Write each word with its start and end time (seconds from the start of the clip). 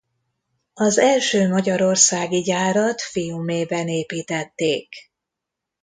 Az 0.73 0.97
első 0.97 1.47
magyarországi 1.47 2.41
gyárat 2.41 3.01
Fiumében 3.01 3.87
építették. 3.87 4.93